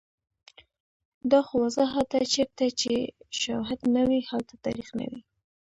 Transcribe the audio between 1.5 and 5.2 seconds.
واضحه ده چیرته چې شوهد نه وي، هلته تاریخ نه